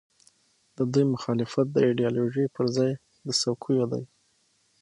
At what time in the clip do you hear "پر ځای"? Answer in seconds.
2.55-2.91